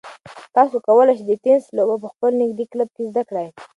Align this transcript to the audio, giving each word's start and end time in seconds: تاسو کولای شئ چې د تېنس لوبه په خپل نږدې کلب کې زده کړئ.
تاسو 0.55 0.75
کولای 0.87 1.13
شئ 1.17 1.17
چې 1.19 1.25
د 1.27 1.31
تېنس 1.43 1.63
لوبه 1.77 1.95
په 2.03 2.07
خپل 2.13 2.31
نږدې 2.41 2.65
کلب 2.71 2.89
کې 2.95 3.03
زده 3.09 3.23
کړئ. 3.29 3.47